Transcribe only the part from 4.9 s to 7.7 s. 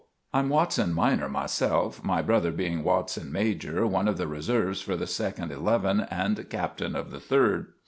the second eleven and captain of the third.